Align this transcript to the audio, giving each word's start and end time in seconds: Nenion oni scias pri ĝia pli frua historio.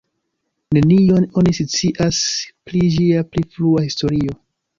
Nenion 0.77 1.27
oni 1.41 1.53
scias 1.57 2.23
pri 2.71 2.83
ĝia 2.97 3.27
pli 3.31 3.45
frua 3.53 3.87
historio. 3.87 4.41